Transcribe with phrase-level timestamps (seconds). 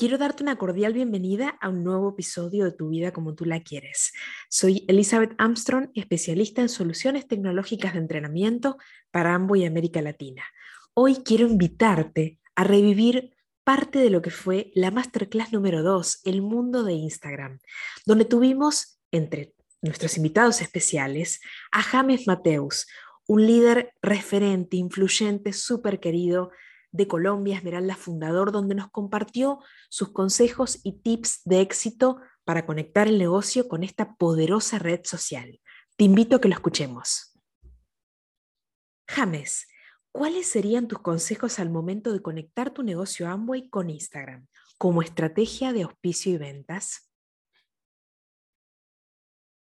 [0.00, 3.60] Quiero darte una cordial bienvenida a un nuevo episodio de Tu vida como tú la
[3.60, 4.14] quieres.
[4.48, 8.78] Soy Elizabeth Armstrong, especialista en soluciones tecnológicas de entrenamiento
[9.10, 10.42] para Amway y América Latina.
[10.94, 16.40] Hoy quiero invitarte a revivir parte de lo que fue la masterclass número 2, El
[16.40, 17.58] mundo de Instagram,
[18.06, 21.42] donde tuvimos entre nuestros invitados especiales
[21.72, 22.86] a James Mateus,
[23.26, 26.52] un líder referente, influyente, súper querido
[26.92, 33.08] de Colombia, Esmeralda Fundador, donde nos compartió sus consejos y tips de éxito para conectar
[33.08, 35.60] el negocio con esta poderosa red social.
[35.96, 37.38] Te invito a que lo escuchemos.
[39.08, 39.66] James,
[40.12, 44.46] ¿cuáles serían tus consejos al momento de conectar tu negocio Amway con Instagram
[44.78, 47.09] como estrategia de auspicio y ventas?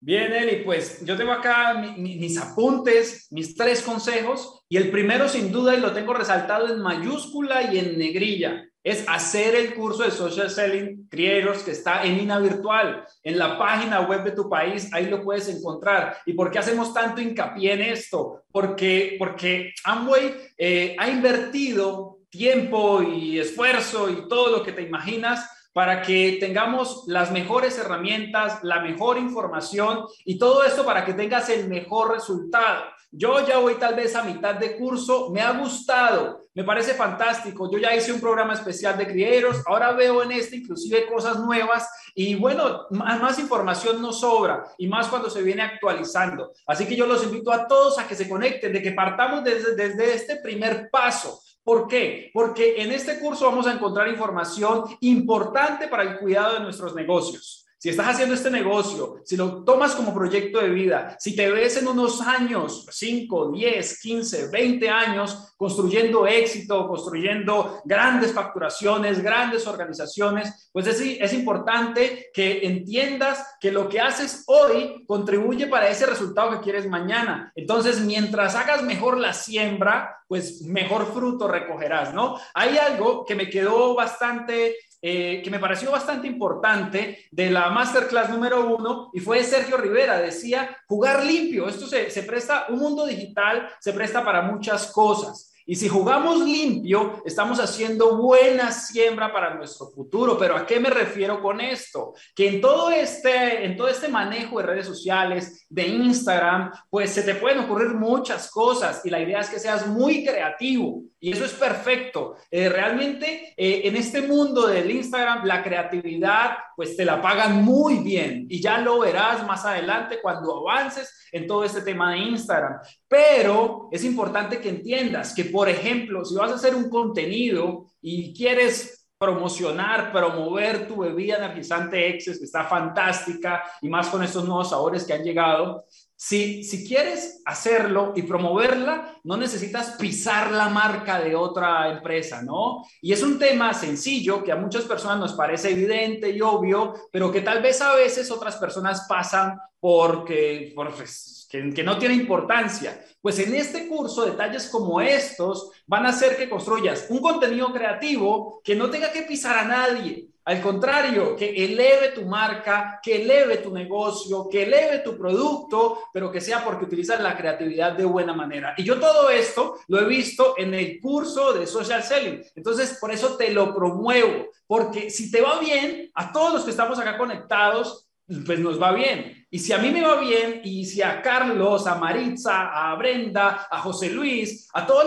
[0.07, 5.51] Bien, Eli, pues yo tengo acá mis apuntes, mis tres consejos, y el primero sin
[5.51, 10.11] duda, y lo tengo resaltado en mayúscula y en negrilla, es hacer el curso de
[10.11, 14.93] Social Selling Creators que está en INA Virtual, en la página web de tu país,
[14.93, 16.19] ahí lo puedes encontrar.
[16.27, 18.43] ¿Y por qué hacemos tanto hincapié en esto?
[18.53, 25.49] Porque, porque Amway eh, ha invertido tiempo y esfuerzo y todo lo que te imaginas
[25.75, 31.51] para que tengamos las mejores herramientas, la mejor información y todo esto para que tengas
[31.51, 32.85] el mejor resultado.
[33.11, 37.71] Yo ya voy tal vez a mitad de curso, me ha gustado, me parece fantástico.
[37.71, 41.89] Yo ya hice un programa especial de criaderos, ahora veo en este inclusive cosas nuevas
[42.15, 46.53] y bueno, más información no sobra y más cuando se viene actualizando.
[46.67, 49.75] Así que yo los invito a todos a que se conecten, de que partamos desde,
[49.77, 52.31] desde este primer paso ¿Por qué?
[52.35, 57.64] Porque en este curso vamos a encontrar información importante para el cuidado de nuestros negocios.
[57.85, 61.77] Si estás haciendo este negocio, si lo tomas como proyecto de vida, si te ves
[61.77, 70.71] en unos años, 5, 10, 15, 20 años, construyendo éxito, construyendo grandes facturaciones, grandes organizaciones,
[70.73, 76.53] pues es, es importante que entiendas que lo que haces hoy contribuye para ese resultado
[76.53, 77.53] que quieres mañana.
[77.55, 82.39] Entonces, mientras hagas mejor la siembra, pues mejor fruto recogerás, ¿no?
[82.55, 84.75] Hay algo que me quedó bastante
[85.07, 90.17] eh, que me pareció bastante importante de la masterclass número uno y fue Sergio Rivera.
[90.19, 91.69] Decía, jugar limpio.
[91.69, 95.54] Esto se, se presta, un mundo digital se presta para muchas cosas.
[95.67, 100.37] Y si jugamos limpio, estamos haciendo buena siembra para nuestro futuro.
[100.39, 102.13] Pero ¿a qué me refiero con esto?
[102.35, 107.23] Que en todo este, en todo este manejo de redes sociales, de Instagram, pues se
[107.23, 111.47] te pueden ocurrir muchas cosas y la idea es que seas muy creativo y eso
[111.47, 112.37] es perfecto.
[112.51, 118.01] Eh, realmente eh, en este mundo del Instagram, la creatividad, pues te la pagan muy
[118.01, 122.79] bien y ya lo verás más adelante cuando avances en todo este tema de Instagram.
[123.15, 128.35] Pero es importante que entiendas que, por ejemplo, si vas a hacer un contenido y
[128.35, 134.71] quieres promocionar, promover tu bebida energizante Excess, que está fantástica, y más con estos nuevos
[134.71, 135.85] sabores que han llegado,
[136.17, 142.85] si, si quieres hacerlo y promoverla, no necesitas pisar la marca de otra empresa, ¿no?
[143.01, 147.31] Y es un tema sencillo que a muchas personas nos parece evidente y obvio, pero
[147.31, 151.44] que tal vez a veces otras personas pasan porque, pues,
[151.75, 153.05] que, no tiene importancia.
[153.21, 158.61] Pues en este curso, detalles como estos van a hacer que construyas un contenido creativo
[158.65, 163.59] que no tenga que pisar a nadie, al contrario, que eleve tu marca, que eleve
[163.59, 168.35] tu negocio, que eleve tu producto, pero que sea porque utilizas la creatividad de buena
[168.35, 168.75] manera.
[168.77, 172.43] Y yo todo esto lo he visto en el curso de social selling.
[172.57, 176.73] Entonces, por eso te lo promuevo, porque si te va bien, a todos los que
[176.73, 178.07] estamos acá conectados,
[178.45, 179.34] pues nos va bien.
[179.55, 183.69] Y si a mí me va bien, y si a Carlos, a Maritza, a Brenda,
[183.71, 185.05] a José Luis, a todos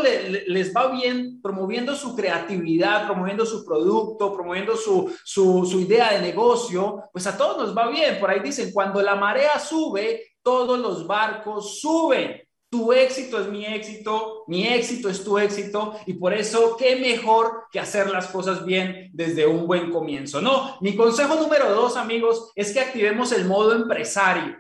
[0.48, 6.22] les va bien promoviendo su creatividad, promoviendo su producto, promoviendo su, su, su idea de
[6.22, 8.22] negocio, pues a todos nos va bien.
[8.22, 12.47] Por ahí dicen, cuando la marea sube, todos los barcos suben.
[12.69, 17.64] Tu éxito es mi éxito, mi éxito es tu éxito y por eso qué mejor
[17.72, 20.42] que hacer las cosas bien desde un buen comienzo.
[20.42, 24.58] No, mi consejo número dos, amigos, es que activemos el modo empresario.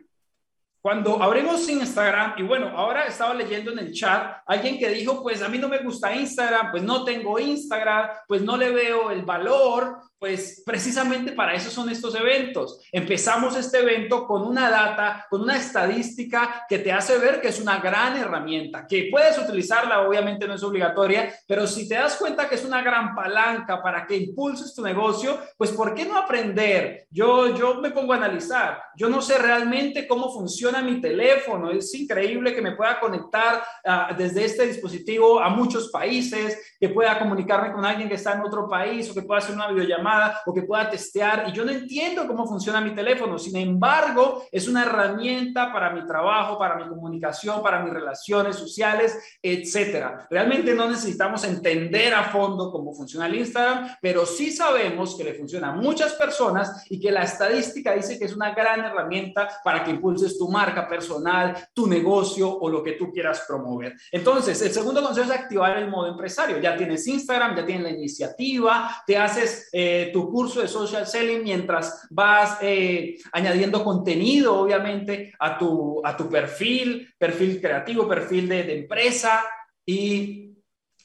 [0.81, 5.41] Cuando abrimos Instagram, y bueno, ahora estaba leyendo en el chat alguien que dijo, pues
[5.41, 9.23] a mí no me gusta Instagram, pues no tengo Instagram, pues no le veo el
[9.23, 12.81] valor, pues precisamente para eso son estos eventos.
[12.91, 17.61] Empezamos este evento con una data, con una estadística que te hace ver que es
[17.61, 22.49] una gran herramienta, que puedes utilizarla, obviamente no es obligatoria, pero si te das cuenta
[22.49, 27.05] que es una gran palanca para que impulses tu negocio, pues ¿por qué no aprender?
[27.11, 31.93] Yo, yo me pongo a analizar, yo no sé realmente cómo funciona mi teléfono, es
[31.93, 37.71] increíble que me pueda conectar uh, desde este dispositivo a muchos países, que pueda comunicarme
[37.71, 40.06] con alguien que está en otro país o que pueda hacer una videollamada
[40.45, 43.37] o que pueda testear y yo no entiendo cómo funciona mi teléfono.
[43.37, 49.17] Sin embargo, es una herramienta para mi trabajo, para mi comunicación, para mis relaciones sociales,
[49.41, 50.27] etcétera.
[50.29, 55.33] Realmente no necesitamos entender a fondo cómo funciona el Instagram, pero sí sabemos que le
[55.33, 59.83] funciona a muchas personas y que la estadística dice que es una gran herramienta para
[59.83, 63.95] que impulses tu marca personal, tu negocio o lo que tú quieras promover.
[64.11, 66.59] Entonces, el segundo consejo es activar el modo empresario.
[66.59, 71.43] Ya tienes Instagram, ya tienes la iniciativa, te haces eh, tu curso de social selling
[71.43, 78.79] mientras vas eh, añadiendo contenido, obviamente, a tu, a tu perfil, perfil creativo, perfil de
[78.79, 79.43] empresa.
[79.85, 80.53] ¿Y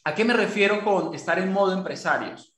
[0.05, 2.52] a qué me refiero con estar en modo empresarios?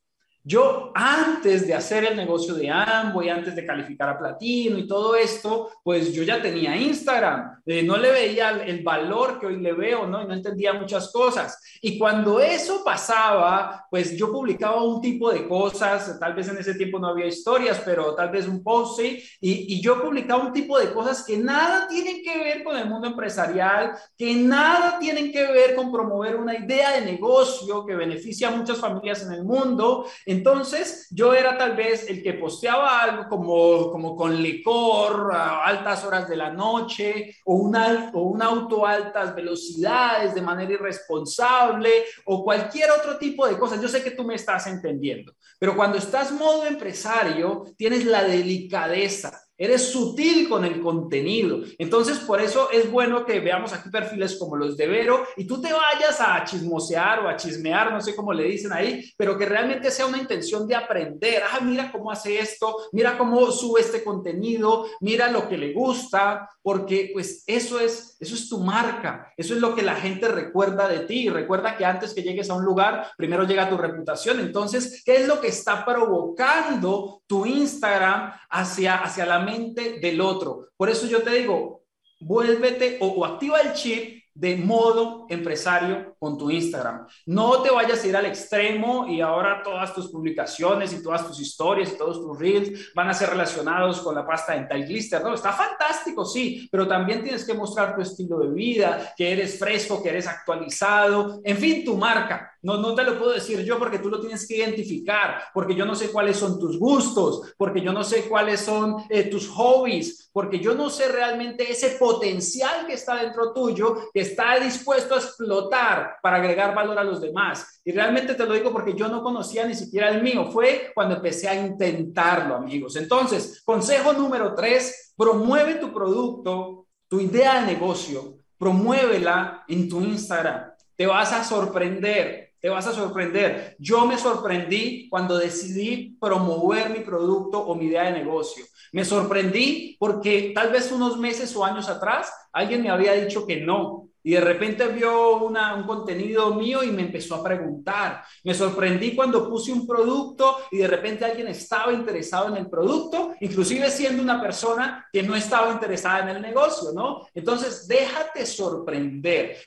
[0.46, 5.16] Yo antes de hacer el negocio de Amway, antes de calificar a platino y todo
[5.16, 7.62] esto, pues yo ya tenía Instagram.
[7.64, 10.22] Eh, no le veía el, valor que hoy le veo, ¿no?
[10.22, 11.58] Y no entendía muchas cosas.
[11.80, 16.74] Y cuando eso pasaba, pues yo publicaba un tipo de cosas, tal vez en ese
[16.74, 19.00] tiempo no había historias, pero tal vez un post.
[19.00, 22.86] Y, y yo publicaba un tipo de cosas que nada tienen que ver con el
[22.86, 28.48] mundo empresarial, que nada tienen que ver con promover una idea de negocio que beneficia
[28.48, 30.04] a muchas familias en el mundo.
[30.34, 36.04] Entonces, yo era tal vez el que posteaba algo como, como con licor a altas
[36.04, 42.04] horas de la noche o, una, o un auto a altas velocidades de manera irresponsable
[42.24, 43.80] o cualquier otro tipo de cosas.
[43.80, 49.43] Yo sé que tú me estás entendiendo, pero cuando estás modo empresario, tienes la delicadeza
[49.56, 51.60] Eres sutil con el contenido.
[51.78, 55.60] Entonces, por eso es bueno que veamos aquí perfiles como los de Vero y tú
[55.60, 59.46] te vayas a chismosear o a chismear, no sé cómo le dicen ahí, pero que
[59.46, 61.42] realmente sea una intención de aprender.
[61.52, 66.50] Ah, mira cómo hace esto, mira cómo sube este contenido, mira lo que le gusta,
[66.62, 70.88] porque pues eso es, eso es tu marca, eso es lo que la gente recuerda
[70.88, 71.28] de ti.
[71.28, 74.40] Recuerda que antes que llegues a un lugar, primero llega tu reputación.
[74.40, 80.68] Entonces, ¿qué es lo que está provocando tu Instagram hacia, hacia la mente del otro.
[80.76, 81.84] Por eso yo te digo,
[82.20, 87.06] vuélvete o, activa el chip de modo empresario con tu Instagram.
[87.26, 91.38] No te vayas a ir al extremo y ahora todas tus publicaciones y todas tus
[91.38, 95.22] historias y todos tus reels van a ser relacionados con la pasta dental glister.
[95.22, 99.58] No, está fantástico, sí, pero también tienes que mostrar tu estilo de vida, que eres
[99.58, 102.52] fresco, que eres actualizado, en fin, tu marca.
[102.62, 105.84] No, no te lo puedo decir yo porque tú lo tienes que identificar, porque yo
[105.84, 110.30] no sé cuáles son tus gustos, porque yo no sé cuáles son eh, tus hobbies,
[110.32, 115.18] porque yo no sé realmente ese potencial que está dentro tuyo, que está dispuesto a
[115.18, 117.80] explotar para agregar valor a los demás.
[117.84, 120.50] Y realmente te lo digo porque yo no conocía ni siquiera el mío.
[120.50, 122.96] Fue cuando empecé a intentarlo, amigos.
[122.96, 130.72] Entonces, consejo número tres, promueve tu producto, tu idea de negocio, promuévela en tu Instagram.
[130.96, 133.76] Te vas a sorprender te vas a sorprender.
[133.78, 138.64] Yo me sorprendí cuando decidí promover mi producto o mi idea de negocio.
[138.90, 143.60] Me sorprendí porque tal vez unos meses o años atrás alguien me había dicho que
[143.60, 144.03] no.
[144.24, 145.54] Y de repente vio un
[145.86, 148.24] contenido mío y me empezó a preguntar.
[148.42, 153.34] Me sorprendí cuando puse un producto y de repente alguien estaba interesado en el producto,
[153.40, 157.28] inclusive siendo una persona que no estaba interesada en el negocio, ¿no?
[157.34, 159.58] Entonces, déjate sorprender.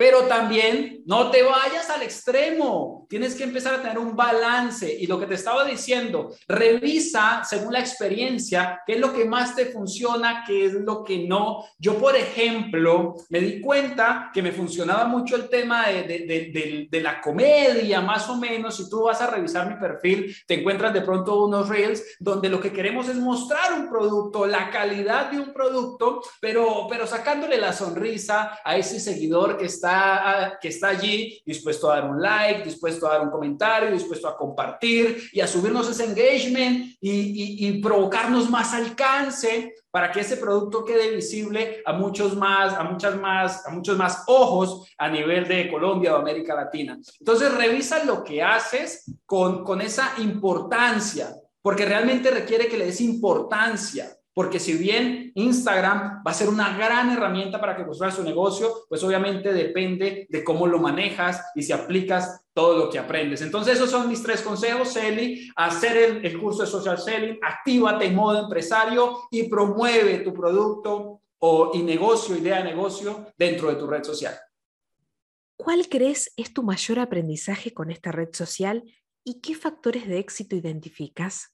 [0.00, 3.04] Pero también no te vayas al extremo.
[3.06, 4.90] Tienes que empezar a tener un balance.
[4.98, 9.54] Y lo que te estaba diciendo, revisa según la experiencia qué es lo que más
[9.54, 11.66] te funciona, qué es lo que no.
[11.78, 17.00] Yo, por ejemplo, me di cuenta que me funcionaba mucho el tema de, de, de,
[17.02, 18.78] la comedia, más o menos.
[18.78, 22.58] Si tú vas a revisar mi perfil, te encuentras de pronto unos reels donde lo
[22.58, 27.74] que queremos es mostrar un producto, la calidad de un producto, pero, pero sacándole la
[27.74, 29.89] sonrisa a ese seguidor que está
[30.60, 34.36] que está allí dispuesto a dar un like, dispuesto a dar un comentario, dispuesto a
[34.36, 41.14] compartir y a subirnos ese engagement y, provocarnos más alcance para que ese producto quede
[41.14, 46.14] visible a muchos más, a muchas más, a muchos más ojos a nivel de Colombia
[46.14, 46.98] o América Latina.
[47.18, 54.14] Entonces, revisa lo que haces con esa importancia, porque realmente requiere que le des importancia
[54.32, 58.84] porque si bien Instagram va a ser una gran herramienta para que construyas su negocio,
[58.88, 63.42] pues obviamente depende de cómo lo manejas y si aplicas todo lo que aprendes.
[63.42, 68.06] Entonces, esos son mis tres consejos, Celi, hacer el, el curso de social selling, actívate
[68.06, 73.76] en modo empresario y promueve tu producto o y negocio, idea de negocio dentro de
[73.76, 74.38] tu red social.
[75.56, 78.82] ¿Cuál crees es tu mayor aprendizaje con esta red social
[79.24, 81.52] y qué factores de éxito identificas?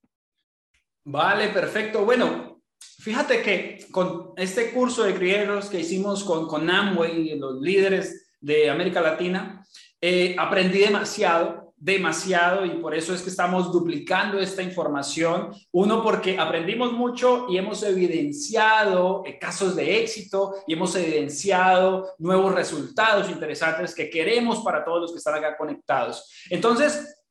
[1.04, 2.04] Vale, perfecto.
[2.04, 8.33] Bueno, fíjate que con este curso de creators que hicimos con, con Amway, los líderes
[8.40, 9.64] de América Latina,
[10.00, 15.50] eh, aprendí demasiado, demasiado y por eso es que estamos duplicando esta información.
[15.73, 22.54] Uno, porque aprendimos mucho y hemos evidenciado eh, casos de éxito y hemos evidenciado nuevos
[22.54, 26.30] resultados interesantes que queremos para todos los que están acá conectados.
[26.50, 27.23] Entonces,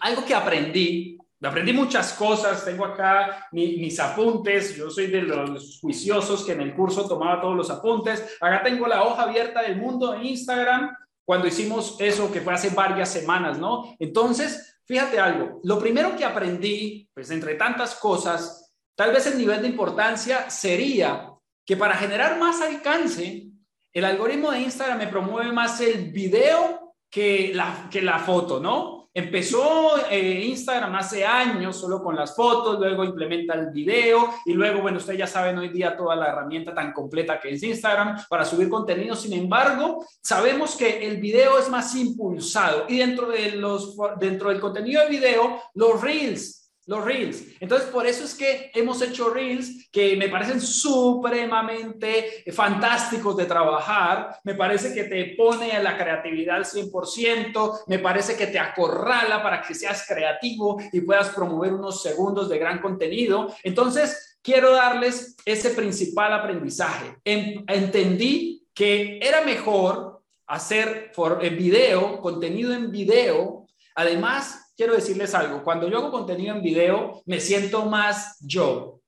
[0.00, 6.44] algo que aprendí Aprendí muchas cosas, tengo acá mis apuntes, yo soy de los juiciosos
[6.44, 8.36] que en el curso tomaba todos los apuntes.
[8.40, 12.70] Acá tengo la hoja abierta del mundo en Instagram cuando hicimos eso que fue hace
[12.70, 13.94] varias semanas, ¿no?
[14.00, 19.62] Entonces, fíjate algo, lo primero que aprendí, pues entre tantas cosas, tal vez el nivel
[19.62, 21.30] de importancia sería
[21.64, 23.46] que para generar más alcance,
[23.92, 28.97] el algoritmo de Instagram me promueve más el video que la, que la foto, ¿no?
[29.14, 34.82] Empezó eh, Instagram hace años solo con las fotos, luego implementa el video y luego,
[34.82, 38.44] bueno, ustedes ya saben hoy día toda la herramienta tan completa que es Instagram para
[38.44, 39.16] subir contenido.
[39.16, 44.60] Sin embargo, sabemos que el video es más impulsado y dentro, de los, dentro del
[44.60, 46.57] contenido de video, los reels
[46.88, 47.44] los reels.
[47.60, 54.38] Entonces, por eso es que hemos hecho reels que me parecen supremamente fantásticos de trabajar.
[54.42, 57.84] Me parece que te pone a la creatividad al 100%.
[57.88, 62.58] Me parece que te acorrala para que seas creativo y puedas promover unos segundos de
[62.58, 63.54] gran contenido.
[63.62, 67.18] Entonces, quiero darles ese principal aprendizaje.
[67.24, 71.12] entendí que era mejor hacer
[71.54, 73.66] video, contenido en video.
[73.94, 79.00] Además, quiero decirles algo, cuando yo hago contenido en video, me siento más yo.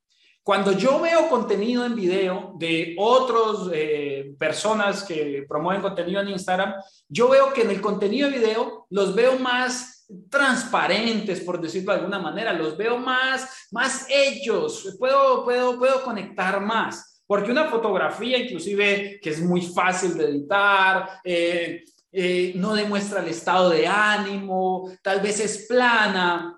[0.42, 6.74] Cuando yo veo contenido en video de otras eh, personas que promueven contenido en Instagram,
[7.08, 11.98] yo veo que en el contenido de video los veo más transparentes, por decirlo de
[12.00, 17.22] alguna manera, los veo más, más ellos, puedo, puedo, puedo conectar más.
[17.28, 23.28] Porque una fotografía, inclusive, que es muy fácil de editar, eh, eh, no demuestra el
[23.28, 26.56] estado de ánimo, tal vez es plana.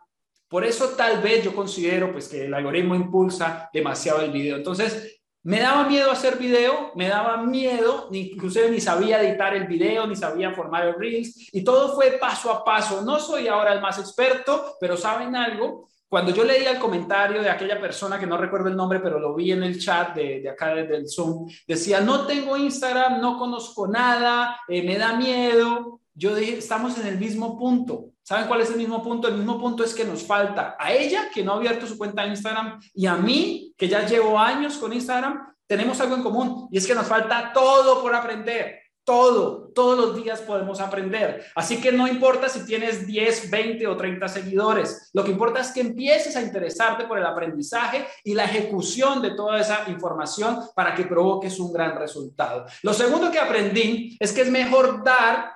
[0.48, 4.56] Por eso tal vez yo considero pues que el algoritmo impulsa demasiado el video.
[4.56, 10.06] Entonces, me daba miedo hacer video, me daba miedo, inclusive ni sabía editar el video,
[10.06, 13.02] ni sabía formar el reels y todo fue paso a paso.
[13.02, 17.48] No soy ahora el más experto, pero saben algo, cuando yo leía el comentario de
[17.48, 20.50] aquella persona, que no recuerdo el nombre, pero lo vi en el chat de, de
[20.50, 26.00] acá del Zoom, decía, no tengo Instagram, no conozco nada, eh, me da miedo.
[26.12, 28.10] Yo dije, estamos en el mismo punto.
[28.22, 29.26] ¿Saben cuál es el mismo punto?
[29.26, 32.24] El mismo punto es que nos falta a ella, que no ha abierto su cuenta
[32.24, 36.68] de Instagram, y a mí, que ya llevo años con Instagram, tenemos algo en común,
[36.70, 38.81] y es que nos falta todo por aprender.
[39.04, 41.44] Todo, todos los días podemos aprender.
[41.56, 45.10] Así que no importa si tienes 10, 20 o 30 seguidores.
[45.12, 49.34] Lo que importa es que empieces a interesarte por el aprendizaje y la ejecución de
[49.34, 52.66] toda esa información para que provoques un gran resultado.
[52.82, 55.52] Lo segundo que aprendí es que es mejor dar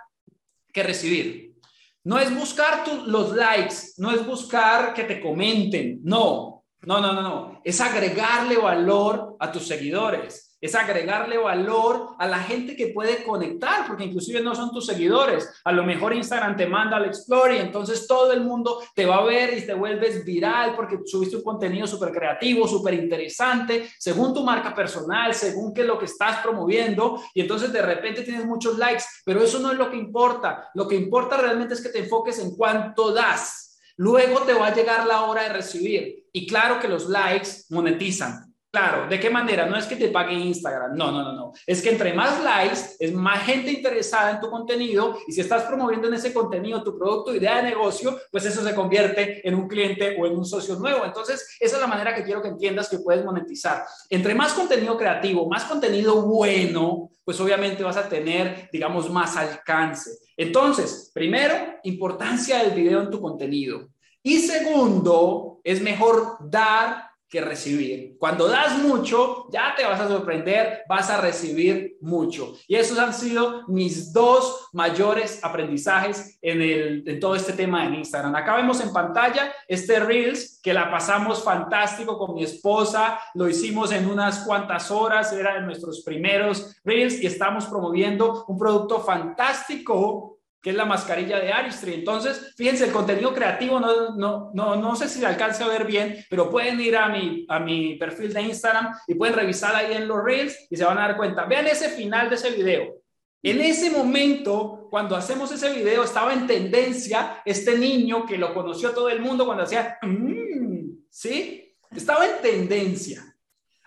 [0.73, 1.55] que recibir.
[2.03, 7.23] No es buscar los likes, no es buscar que te comenten, no, no, no, no,
[7.23, 7.61] no.
[7.65, 13.87] Es agregarle valor a tus seguidores es agregarle valor a la gente que puede conectar,
[13.87, 15.49] porque inclusive no son tus seguidores.
[15.65, 19.17] A lo mejor Instagram te manda al Explore y entonces todo el mundo te va
[19.17, 24.35] a ver y te vuelves viral porque subiste un contenido súper creativo, súper interesante, según
[24.35, 28.45] tu marca personal, según qué es lo que estás promoviendo y entonces de repente tienes
[28.47, 30.71] muchos likes, pero eso no es lo que importa.
[30.75, 33.79] Lo que importa realmente es que te enfoques en cuánto das.
[33.97, 36.27] Luego te va a llegar la hora de recibir.
[36.33, 38.55] Y claro que los likes monetizan.
[38.77, 39.65] Claro, ¿de qué manera?
[39.65, 41.53] No es que te pague Instagram, no, no, no, no.
[41.67, 45.63] Es que entre más likes, es más gente interesada en tu contenido y si estás
[45.63, 49.67] promoviendo en ese contenido tu producto, idea de negocio, pues eso se convierte en un
[49.67, 51.07] cliente o en un socio nuevo.
[51.07, 53.83] Entonces, esa es la manera que quiero que entiendas que puedes monetizar.
[54.11, 60.19] Entre más contenido creativo, más contenido bueno, pues obviamente vas a tener, digamos, más alcance.
[60.37, 61.55] Entonces, primero,
[61.85, 63.89] importancia del video en tu contenido.
[64.23, 68.17] Y segundo, es mejor dar que recibir.
[68.19, 72.55] Cuando das mucho, ya te vas a sorprender, vas a recibir mucho.
[72.69, 77.95] Y esos han sido mis dos mayores aprendizajes en, el, en todo este tema en
[77.95, 78.35] Instagram.
[78.37, 83.91] Acá vemos en pantalla este Reels que la pasamos fantástico con mi esposa, lo hicimos
[83.93, 90.36] en unas cuantas horas, era de nuestros primeros Reels y estamos promoviendo un producto fantástico
[90.67, 91.95] que es la mascarilla de Aristry.
[91.95, 95.87] Entonces, fíjense, el contenido creativo, no, no, no, no sé si se alcanza a ver
[95.87, 99.93] bien, pero pueden ir a mi, a mi perfil de Instagram y pueden revisar ahí
[99.93, 101.45] en los Reels y se van a dar cuenta.
[101.45, 102.97] Vean ese final de ese video.
[103.45, 108.91] En ese momento, cuando hacemos ese video, estaba en tendencia este niño que lo conoció
[108.91, 111.77] todo el mundo cuando hacía, mm", ¿sí?
[111.95, 113.23] Estaba en tendencia.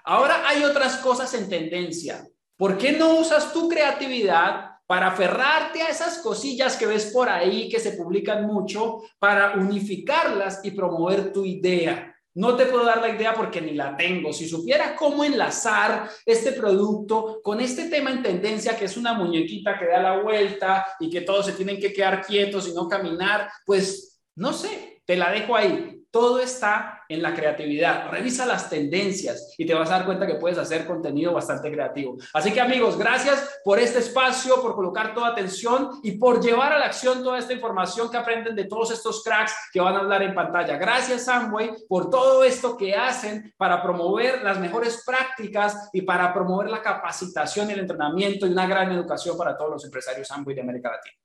[0.05, 2.25] Ahora hay otras cosas en tendencia.
[2.55, 7.69] ¿Por qué no usas tu creatividad para aferrarte a esas cosillas que ves por ahí
[7.69, 12.11] que se publican mucho, para unificarlas y promover tu idea.
[12.33, 14.33] No te puedo dar la idea porque ni la tengo.
[14.33, 19.77] Si supiera cómo enlazar este producto con este tema en tendencia, que es una muñequita
[19.77, 23.47] que da la vuelta y que todos se tienen que quedar quietos y no caminar,
[23.67, 26.01] pues no sé, te la dejo ahí.
[26.09, 28.09] Todo está en la creatividad.
[28.11, 32.17] Revisa las tendencias y te vas a dar cuenta que puedes hacer contenido bastante creativo.
[32.33, 36.79] Así que amigos, gracias por este espacio, por colocar toda atención y por llevar a
[36.79, 40.21] la acción toda esta información que aprenden de todos estos cracks que van a hablar
[40.21, 40.77] en pantalla.
[40.77, 46.69] Gracias Amway por todo esto que hacen para promover las mejores prácticas y para promover
[46.69, 50.61] la capacitación y el entrenamiento y una gran educación para todos los empresarios Amway de
[50.61, 51.15] América Latina.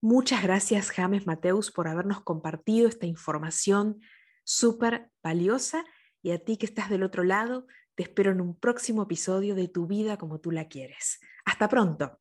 [0.00, 4.02] Muchas gracias, James Mateus, por habernos compartido esta información
[4.44, 5.84] súper valiosa.
[6.22, 9.68] Y a ti que estás del otro lado, te espero en un próximo episodio de
[9.68, 11.20] Tu vida como tú la quieres.
[11.44, 12.20] Hasta pronto.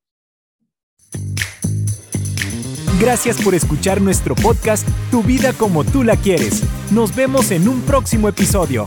[2.99, 6.63] Gracias por escuchar nuestro podcast Tu vida como tú la quieres.
[6.91, 8.85] Nos vemos en un próximo episodio.